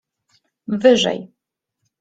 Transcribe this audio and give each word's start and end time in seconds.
wyżej! 0.67 1.27